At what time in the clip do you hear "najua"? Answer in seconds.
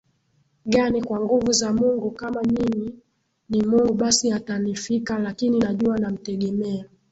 5.59-5.97